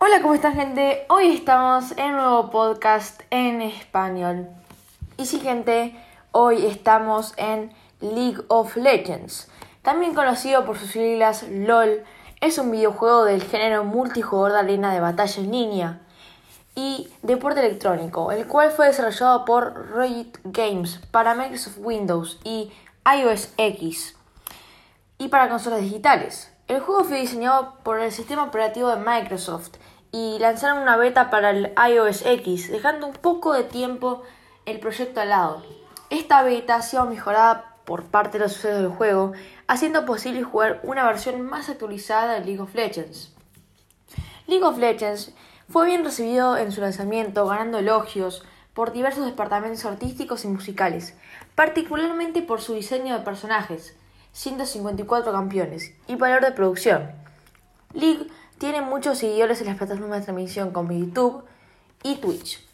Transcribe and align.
Hola, 0.00 0.22
¿cómo 0.22 0.34
están 0.34 0.54
gente? 0.54 1.04
Hoy 1.08 1.34
estamos 1.34 1.90
en 1.96 2.10
un 2.10 2.18
nuevo 2.18 2.50
podcast 2.50 3.20
en 3.30 3.60
español. 3.60 4.46
Y 5.16 5.26
sí, 5.26 5.40
gente, 5.40 5.92
hoy 6.30 6.66
estamos 6.66 7.34
en 7.36 7.72
League 8.00 8.38
of 8.46 8.76
Legends, 8.76 9.50
también 9.82 10.14
conocido 10.14 10.64
por 10.64 10.78
sus 10.78 10.92
siglas 10.92 11.46
LOL. 11.50 12.04
Es 12.40 12.58
un 12.58 12.70
videojuego 12.70 13.24
del 13.24 13.42
género 13.42 13.82
multijugador 13.82 14.52
de 14.52 14.58
arena 14.60 14.94
de 14.94 15.00
batalla 15.00 15.42
en 15.42 15.50
línea 15.50 16.00
y 16.76 17.10
deporte 17.22 17.58
electrónico, 17.58 18.30
el 18.30 18.46
cual 18.46 18.70
fue 18.70 18.86
desarrollado 18.86 19.44
por 19.44 19.96
Riot 19.96 20.38
Games 20.44 21.00
para 21.10 21.34
Microsoft 21.34 21.78
Windows 21.78 22.38
y 22.44 22.72
iOS 23.04 23.52
X 23.56 24.16
y 25.18 25.26
para 25.26 25.48
consolas 25.48 25.80
digitales. 25.80 26.52
El 26.68 26.80
juego 26.80 27.02
fue 27.02 27.20
diseñado 27.20 27.76
por 27.82 27.98
el 27.98 28.12
sistema 28.12 28.44
operativo 28.44 28.90
de 28.90 29.02
Microsoft 29.02 29.70
y 30.12 30.38
lanzaron 30.38 30.82
una 30.82 30.98
beta 30.98 31.30
para 31.30 31.48
el 31.48 31.72
iOS 31.90 32.26
X, 32.26 32.70
dejando 32.70 33.06
un 33.06 33.14
poco 33.14 33.54
de 33.54 33.64
tiempo 33.64 34.22
el 34.66 34.78
proyecto 34.78 35.22
al 35.22 35.30
lado. 35.30 35.62
Esta 36.10 36.42
beta 36.42 36.74
ha 36.74 36.82
sido 36.82 37.06
mejorada 37.06 37.76
por 37.86 38.04
parte 38.04 38.36
de 38.36 38.44
los 38.44 38.58
usuarios 38.58 38.82
del 38.82 38.92
juego, 38.92 39.32
haciendo 39.66 40.04
posible 40.04 40.42
jugar 40.42 40.80
una 40.82 41.06
versión 41.06 41.40
más 41.40 41.70
actualizada 41.70 42.34
de 42.34 42.44
League 42.44 42.60
of 42.60 42.74
Legends. 42.74 43.32
League 44.46 44.64
of 44.64 44.76
Legends 44.76 45.32
fue 45.70 45.86
bien 45.86 46.04
recibido 46.04 46.58
en 46.58 46.70
su 46.70 46.82
lanzamiento, 46.82 47.46
ganando 47.46 47.78
elogios 47.78 48.44
por 48.74 48.92
diversos 48.92 49.24
departamentos 49.24 49.86
artísticos 49.86 50.44
y 50.44 50.48
musicales, 50.48 51.16
particularmente 51.54 52.42
por 52.42 52.60
su 52.60 52.74
diseño 52.74 53.16
de 53.16 53.24
personajes, 53.24 53.96
154 54.38 55.32
campeones 55.32 55.92
y 56.06 56.14
valor 56.14 56.44
de 56.44 56.52
producción. 56.52 57.10
League 57.92 58.28
tiene 58.58 58.82
muchos 58.82 59.18
seguidores 59.18 59.60
en 59.60 59.66
las 59.66 59.76
plataformas 59.76 60.20
de 60.20 60.26
transmisión 60.26 60.70
como 60.70 60.92
YouTube 60.92 61.42
y 62.04 62.16
Twitch. 62.16 62.64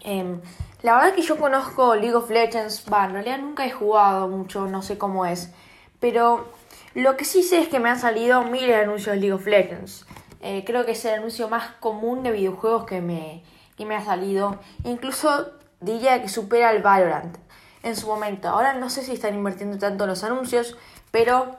Em, 0.00 0.42
la 0.82 0.96
verdad 0.96 1.14
que 1.14 1.22
yo 1.22 1.38
conozco 1.38 1.94
League 1.94 2.14
of 2.14 2.28
Legends, 2.28 2.84
va, 2.92 3.06
en 3.06 3.12
realidad 3.12 3.38
nunca 3.38 3.64
he 3.64 3.70
jugado 3.70 4.28
mucho, 4.28 4.66
no 4.66 4.82
sé 4.82 4.98
cómo 4.98 5.24
es, 5.24 5.50
pero 5.98 6.52
lo 6.92 7.16
que 7.16 7.24
sí 7.24 7.42
sé 7.42 7.60
es 7.60 7.68
que 7.68 7.80
me 7.80 7.88
han 7.88 7.98
salido 7.98 8.42
miles 8.42 8.68
de 8.68 8.82
anuncios 8.82 9.14
de 9.14 9.20
League 9.20 9.32
of 9.32 9.46
Legends. 9.46 10.04
Eh, 10.42 10.62
creo 10.66 10.84
que 10.84 10.92
es 10.92 11.02
el 11.06 11.14
anuncio 11.14 11.48
más 11.48 11.70
común 11.80 12.22
de 12.22 12.32
videojuegos 12.32 12.84
que 12.84 13.00
me, 13.00 13.42
que 13.78 13.86
me 13.86 13.96
ha 13.96 14.04
salido. 14.04 14.58
Incluso 14.84 15.52
diría 15.80 16.20
que 16.20 16.28
supera 16.28 16.68
al 16.68 16.82
Valorant 16.82 17.38
en 17.86 17.94
su 17.94 18.08
momento. 18.08 18.48
Ahora 18.48 18.74
no 18.74 18.90
sé 18.90 19.02
si 19.02 19.12
están 19.12 19.34
invirtiendo 19.34 19.78
tanto 19.78 20.04
en 20.04 20.10
los 20.10 20.24
anuncios, 20.24 20.76
pero 21.12 21.56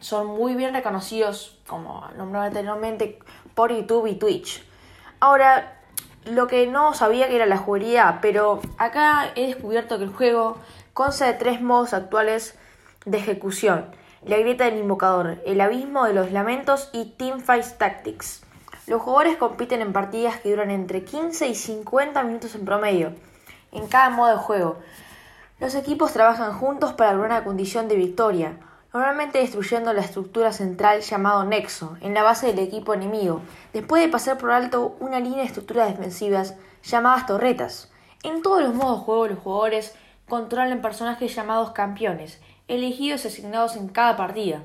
son 0.00 0.26
muy 0.26 0.54
bien 0.54 0.72
reconocidos, 0.72 1.58
como 1.66 2.08
nombraba 2.16 2.46
anteriormente, 2.46 3.18
por 3.54 3.70
YouTube 3.70 4.06
y 4.06 4.14
Twitch. 4.14 4.64
Ahora, 5.20 5.78
lo 6.24 6.46
que 6.46 6.66
no 6.66 6.94
sabía 6.94 7.28
que 7.28 7.36
era 7.36 7.44
la 7.44 7.58
juguería, 7.58 8.18
pero 8.22 8.60
acá 8.78 9.30
he 9.34 9.48
descubierto 9.48 9.98
que 9.98 10.04
el 10.04 10.12
juego 10.12 10.56
consta 10.94 11.26
de 11.26 11.34
tres 11.34 11.60
modos 11.60 11.92
actuales 11.92 12.58
de 13.04 13.18
ejecución. 13.18 13.86
La 14.24 14.38
grieta 14.38 14.64
del 14.64 14.78
invocador, 14.78 15.42
el 15.44 15.60
abismo 15.60 16.04
de 16.04 16.14
los 16.14 16.32
lamentos 16.32 16.88
y 16.94 17.10
Teamfight 17.10 17.76
Tactics. 17.76 18.42
Los 18.86 19.02
jugadores 19.02 19.36
compiten 19.36 19.82
en 19.82 19.92
partidas 19.92 20.38
que 20.38 20.50
duran 20.50 20.70
entre 20.70 21.04
15 21.04 21.46
y 21.46 21.54
50 21.54 22.22
minutos 22.22 22.54
en 22.54 22.64
promedio, 22.64 23.12
en 23.70 23.86
cada 23.86 24.08
modo 24.08 24.30
de 24.30 24.38
juego. 24.38 24.78
Los 25.60 25.74
equipos 25.74 26.12
trabajan 26.12 26.52
juntos 26.52 26.92
para 26.92 27.12
lograr 27.12 27.40
una 27.40 27.44
condición 27.44 27.88
de 27.88 27.96
victoria, 27.96 28.60
normalmente 28.92 29.38
destruyendo 29.38 29.92
la 29.92 30.02
estructura 30.02 30.52
central 30.52 31.00
llamado 31.00 31.44
nexo, 31.44 31.96
en 32.00 32.14
la 32.14 32.22
base 32.22 32.46
del 32.46 32.60
equipo 32.60 32.94
enemigo, 32.94 33.42
después 33.72 34.00
de 34.00 34.08
pasar 34.08 34.38
por 34.38 34.52
alto 34.52 34.96
una 35.00 35.18
línea 35.18 35.40
de 35.40 35.46
estructuras 35.46 35.88
defensivas 35.88 36.54
llamadas 36.84 37.26
torretas. 37.26 37.90
En 38.22 38.42
todos 38.42 38.62
los 38.62 38.72
modos 38.72 39.00
de 39.00 39.04
juego 39.04 39.26
los 39.26 39.38
jugadores 39.40 39.94
controlan 40.28 40.80
personajes 40.80 41.34
llamados 41.34 41.72
campeones, 41.72 42.40
elegidos 42.68 43.24
y 43.24 43.28
asignados 43.28 43.74
en 43.74 43.88
cada 43.88 44.16
partida. 44.16 44.62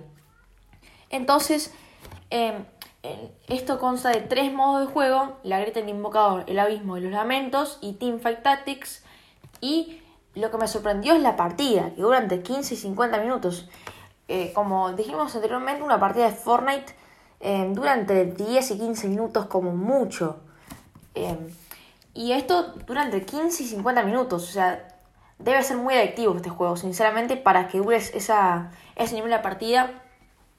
Entonces, 1.10 1.74
em, 2.30 2.66
esto 3.48 3.80
consta 3.80 4.10
de 4.10 4.22
tres 4.22 4.54
modos 4.54 4.88
de 4.88 4.94
juego, 4.94 5.40
la 5.44 5.60
grieta 5.60 5.80
del 5.80 5.90
invocador, 5.90 6.44
el 6.48 6.60
abismo 6.60 6.96
de 6.96 7.02
los 7.02 7.12
lamentos 7.12 7.80
y 7.82 7.94
Teamfight 7.94 8.44
Tactics, 8.44 9.04
y 9.60 10.03
lo 10.36 10.50
que 10.50 10.58
me 10.58 10.68
sorprendió 10.68 11.14
es 11.14 11.22
la 11.22 11.36
partida, 11.36 11.94
que 11.96 12.02
dura 12.02 12.18
entre 12.18 12.42
15 12.42 12.74
y 12.74 12.78
50 12.78 13.18
minutos. 13.20 13.70
Eh, 14.28 14.52
como 14.54 14.94
dijimos 14.94 15.36
anteriormente, 15.36 15.84
una 15.84 16.00
partida 16.00 16.30
de 16.30 16.36
Fortnite 16.36 16.96
eh, 17.40 17.70
dura 17.72 17.94
entre 17.94 18.26
10 18.26 18.72
y 18.72 18.78
15 18.80 19.08
minutos 19.10 19.46
como 19.48 19.76
mucho. 19.76 20.38
Eh, 21.14 21.38
y 22.14 22.32
esto 22.32 22.74
dura 22.88 23.04
entre 23.04 23.26
15 23.26 23.64
y 23.64 23.66
50 23.68 24.04
minutos. 24.04 24.50
O 24.50 24.52
sea, 24.52 24.88
debe 25.40 25.62
ser 25.62 25.78
muy 25.78 25.94
adictivo 25.94 26.36
este 26.36 26.50
juego, 26.50 26.78
sinceramente, 26.78 27.38
para 27.38 27.68
que 27.68 27.80
dure 27.80 27.98
esa, 27.98 28.72
ese 28.96 29.16
nivel 29.16 29.32
de 29.32 29.40
partida. 29.40 29.92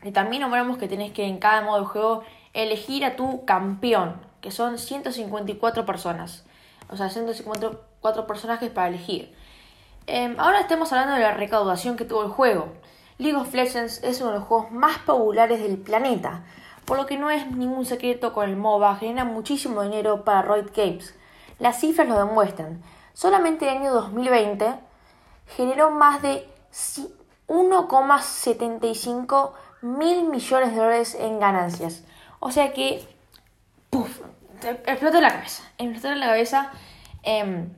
Y 0.03 0.13
también 0.13 0.43
nombramos 0.43 0.79
que 0.79 0.87
tenés 0.87 1.13
que 1.13 1.25
en 1.25 1.39
cada 1.39 1.63
modo 1.63 1.81
de 1.81 1.87
juego 1.87 2.23
elegir 2.53 3.05
a 3.05 3.17
tu 3.17 3.45
campeón, 3.45 4.21
que 4.41 4.51
son 4.51 4.79
154 4.79 5.87
personas. 5.87 6.45
O 6.91 6.97
sea, 6.97 7.09
154 7.09 8.27
personajes 8.27 8.71
para 8.71 8.89
elegir. 8.89 9.35
Em, 10.07 10.39
ahora 10.39 10.61
estamos 10.61 10.93
hablando 10.93 11.15
de 11.15 11.21
la 11.21 11.33
recaudación 11.33 11.97
que 11.97 12.05
tuvo 12.05 12.25
el 12.25 12.29
juego. 12.29 12.75
League 13.17 13.39
of 13.39 13.55
Legends 13.55 14.03
es 14.03 14.21
uno 14.21 14.33
de 14.33 14.39
los 14.39 14.47
juegos 14.47 14.71
más 14.71 14.99
populares 14.99 15.63
del 15.63 15.79
planeta, 15.79 16.45
por 16.85 16.99
lo 16.99 17.07
que 17.07 17.17
no 17.17 17.31
es 17.31 17.51
ningún 17.51 17.87
secreto 17.87 18.35
con 18.35 18.51
el 18.51 18.57
MOBA, 18.57 18.97
genera 18.97 19.25
muchísimo 19.25 19.83
dinero 19.83 20.23
para 20.25 20.43
Riot 20.43 20.77
Games. 20.77 21.15
Las 21.59 21.81
cifras 21.81 22.07
lo 22.07 22.19
demuestran. 22.19 22.83
Solamente 23.15 23.67
el 23.67 23.79
año 23.79 23.95
2020 23.95 24.75
generó 25.57 25.91
más 25.91 26.21
de 26.21 26.47
1,75 27.49 29.53
mil 29.81 30.29
millones 30.29 30.73
de 30.73 30.77
dólares 30.77 31.17
en 31.19 31.41
ganancias. 31.41 32.05
O 32.41 32.51
sea 32.51 32.75
que, 32.75 33.09
¡puf! 33.89 34.21
Explotó 34.87 35.23
la 35.23 35.31
cabeza. 35.31 35.63
Explotó 35.79 36.15
la 36.15 36.27
cabeza. 36.27 36.73
Eh, 37.23 37.69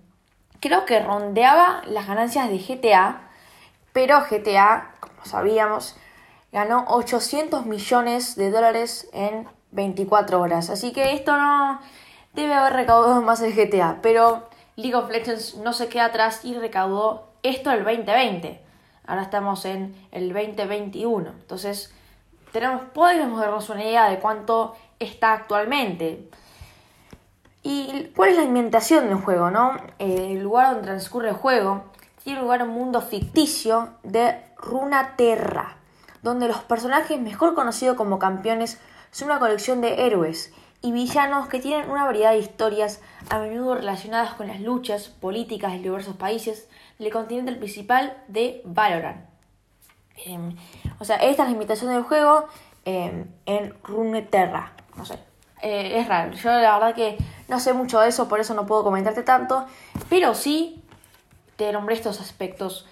creo 0.60 0.84
que 0.84 1.00
rondeaba 1.00 1.82
las 1.86 2.06
ganancias 2.06 2.48
de 2.48 2.58
GTA, 2.58 3.20
pero 3.92 4.20
GTA, 4.20 4.94
como 5.00 5.24
sabíamos, 5.24 5.96
ganó 6.52 6.84
800 6.88 7.66
millones 7.66 8.36
de 8.36 8.50
dólares 8.50 9.08
en 9.12 9.48
24 9.72 10.40
horas. 10.40 10.70
Así 10.70 10.92
que 10.92 11.12
esto 11.12 11.36
no 11.36 11.80
debe 12.34 12.54
haber 12.54 12.74
recaudado 12.74 13.22
más 13.22 13.40
el 13.40 13.54
GTA, 13.54 13.98
pero 14.02 14.48
League 14.76 14.94
of 14.94 15.10
Legends 15.10 15.56
no 15.56 15.72
se 15.72 15.88
queda 15.88 16.06
atrás 16.06 16.44
y 16.44 16.54
recaudó 16.54 17.28
esto 17.42 17.70
el 17.70 17.84
2020. 17.84 18.60
Ahora 19.06 19.22
estamos 19.22 19.64
en 19.64 19.94
el 20.12 20.32
2021. 20.32 21.30
Entonces, 21.30 21.94
tenemos, 22.52 22.82
podemos 22.92 23.40
darnos 23.40 23.68
una 23.70 23.84
idea 23.84 24.08
de 24.08 24.18
cuánto 24.18 24.74
está 24.98 25.32
actualmente. 25.32 26.28
¿Y 28.16 28.18
cuál 28.18 28.30
es 28.30 28.36
la 28.38 28.44
ambientación 28.44 29.08
del 29.08 29.18
juego? 29.18 29.50
¿no? 29.50 29.76
Eh, 29.98 30.32
el 30.32 30.42
lugar 30.42 30.70
donde 30.70 30.86
transcurre 30.86 31.28
el 31.28 31.34
juego 31.34 31.84
tiene 32.24 32.40
lugar 32.40 32.62
un 32.62 32.70
mundo 32.70 33.02
ficticio 33.02 33.90
de 34.04 34.42
Runaterra, 34.56 35.76
donde 36.22 36.48
los 36.48 36.60
personajes 36.60 37.20
mejor 37.20 37.54
conocidos 37.54 37.94
como 37.94 38.18
campeones 38.18 38.80
son 39.10 39.28
una 39.28 39.38
colección 39.38 39.82
de 39.82 40.06
héroes 40.06 40.54
y 40.80 40.92
villanos 40.92 41.48
que 41.48 41.60
tienen 41.60 41.90
una 41.90 42.06
variedad 42.06 42.30
de 42.30 42.38
historias 42.38 43.02
a 43.28 43.38
menudo 43.38 43.74
relacionadas 43.74 44.32
con 44.32 44.48
las 44.48 44.62
luchas 44.62 45.08
políticas 45.08 45.72
de 45.72 45.80
diversos 45.80 46.16
países 46.16 46.70
del 46.98 47.12
continente 47.12 47.52
principal 47.52 48.16
de 48.28 48.62
Valorant. 48.64 49.26
Em, 50.24 50.56
o 50.98 51.04
sea, 51.04 51.16
esta 51.16 51.42
es 51.42 51.50
la 51.50 51.52
invitación 51.52 51.92
del 51.92 52.02
juego 52.02 52.46
em, 52.86 53.26
en 53.44 53.74
Runeterra. 53.84 54.72
No 54.96 55.04
sé, 55.04 55.18
eh, 55.62 55.98
es 55.98 56.08
raro. 56.08 56.32
Yo 56.32 56.50
la 56.50 56.78
verdad 56.78 56.94
que 56.94 57.16
no 57.48 57.60
sé 57.60 57.72
mucho 57.72 58.00
de 58.00 58.08
eso, 58.08 58.28
por 58.28 58.40
eso 58.40 58.54
no 58.54 58.66
puedo 58.66 58.84
comentarte 58.84 59.22
tanto. 59.22 59.66
Pero 60.08 60.34
sí 60.34 60.82
te 61.56 61.72
nombré 61.72 61.94
estos 61.94 62.20
aspectos. 62.20 62.86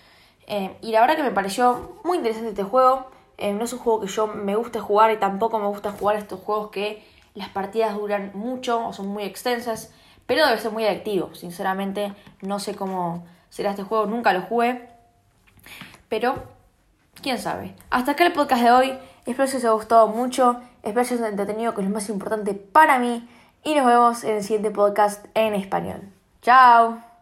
Eh, 0.47 0.77
y 0.81 0.93
la 0.93 1.01
verdad 1.01 1.17
que 1.17 1.23
me 1.23 1.31
pareció 1.31 1.99
muy 2.05 2.19
interesante 2.19 2.51
este 2.51 2.63
juego. 2.63 3.07
Eh, 3.37 3.53
no 3.53 3.65
es 3.65 3.73
un 3.73 3.79
juego 3.81 4.01
que 4.01 4.07
yo 4.07 4.27
me 4.27 4.57
guste 4.57 4.81
jugar 4.81 5.11
y 5.11 5.17
tampoco 5.17 5.59
me 5.59 5.67
gusta 5.67 5.93
jugar 5.93 6.17
estos 6.17 6.41
juegos 6.41 6.71
que 6.71 7.05
las 7.35 7.49
partidas 7.49 7.95
duran 7.95 8.31
mucho 8.35 8.87
o 8.87 8.93
son 8.93 9.09
muy 9.09 9.25
extensas. 9.25 9.93
Pero 10.27 10.47
debe 10.47 10.59
ser 10.59 10.71
muy 10.71 10.87
adictivo. 10.87 11.35
Sinceramente 11.35 12.15
no 12.41 12.59
sé 12.59 12.75
cómo 12.75 13.27
será 13.51 13.71
este 13.71 13.83
juego. 13.83 14.07
Nunca 14.07 14.33
lo 14.33 14.43
jugué. 14.43 14.89
Pero, 16.09 16.43
quién 17.23 17.39
sabe. 17.39 17.75
Hasta 17.91 18.13
acá 18.13 18.25
el 18.27 18.33
podcast 18.33 18.63
de 18.63 18.71
hoy. 18.71 18.99
Espero 19.27 19.49
que 19.49 19.57
os 19.57 19.65
haya 19.65 19.73
gustado 19.73 20.09
mucho. 20.09 20.61
Espero 20.83 21.07
que 21.07 21.15
os 21.15 21.21
haya 21.21 21.29
entretenido, 21.29 21.75
que 21.75 21.81
es 21.81 21.89
lo 21.89 21.95
más 21.95 22.09
importante 22.09 22.55
para 22.55 22.99
mí. 22.99 23.29
Y 23.63 23.75
nos 23.75 23.87
vemos 23.87 24.25
en 24.25 24.37
el 24.37 24.43
siguiente 24.43 24.71
podcast 24.71 25.25
en 25.35 25.55
español. 25.55 26.03
Chao. 26.43 27.14